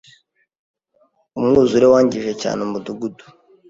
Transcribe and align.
Umwuzure 1.39 1.85
wangije 1.93 2.31
cyane 2.41 2.59
umudugudu. 2.67 3.23